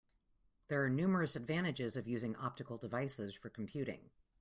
There 0.67 0.83
are 0.83 0.89
numerous 0.89 1.35
advantages 1.35 1.95
of 1.95 2.07
using 2.07 2.35
optical 2.37 2.79
devices 2.79 3.35
for 3.35 3.51
computing. 3.51 4.09